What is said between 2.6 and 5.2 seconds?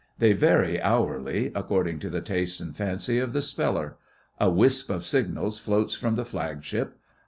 fancy of the speller. A wisp of